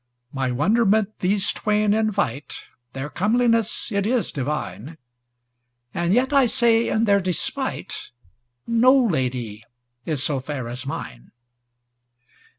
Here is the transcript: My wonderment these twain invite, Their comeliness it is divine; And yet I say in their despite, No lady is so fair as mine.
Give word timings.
My 0.33 0.51
wonderment 0.51 1.19
these 1.19 1.53
twain 1.53 1.93
invite, 1.93 2.61
Their 2.93 3.07
comeliness 3.07 3.91
it 3.91 4.07
is 4.07 4.31
divine; 4.31 4.97
And 5.93 6.11
yet 6.11 6.33
I 6.33 6.47
say 6.47 6.89
in 6.89 7.03
their 7.03 7.21
despite, 7.21 8.09
No 8.65 8.97
lady 8.97 9.63
is 10.07 10.23
so 10.23 10.39
fair 10.39 10.67
as 10.67 10.87
mine. 10.87 11.29